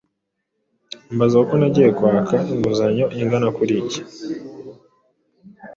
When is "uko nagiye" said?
1.43-1.89